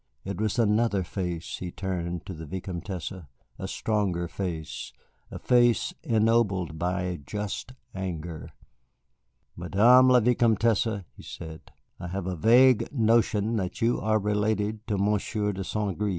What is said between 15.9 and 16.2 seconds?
Gré.